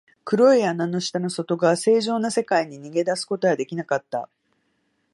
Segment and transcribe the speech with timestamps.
[0.25, 4.29] 黒い穴の下の外側、正常な世界に逃げ出すことはできなかった。